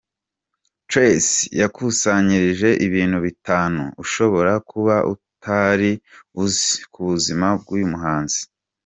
[0.89, 5.91] Trace yakusanyirije ibintu bitanu ushobora kuba utari
[6.43, 8.39] uzi ku buzima bw’uyu muhanzi.